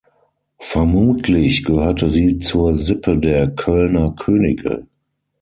Vermutlich 0.57 1.63
gehörte 1.63 2.09
sie 2.09 2.39
zur 2.39 2.73
Sippe 2.73 3.19
der 3.19 3.51
Kölner 3.51 4.15
Könige. 4.17 4.87